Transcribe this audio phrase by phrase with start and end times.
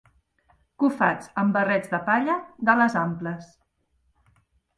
[0.83, 2.39] Cofats amb barrets de palla
[2.71, 3.53] d'ales amples